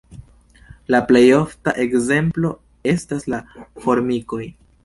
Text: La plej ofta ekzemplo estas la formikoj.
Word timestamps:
La 0.95 0.99
plej 1.11 1.21
ofta 1.41 1.75
ekzemplo 1.85 2.51
estas 2.97 3.31
la 3.35 3.43
formikoj. 3.85 4.43